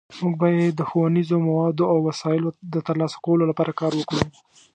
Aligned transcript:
مونږ 0.17 0.33
باید 0.41 0.71
د 0.75 0.81
ښوونیزو 0.89 1.35
موادو 1.47 1.83
او 1.91 1.97
وسایلو 2.09 2.49
د 2.73 2.75
ترلاسه 2.87 3.17
کولو 3.25 3.43
لپاره 3.51 3.71
کار 3.79 3.91
وکړو 3.95 4.23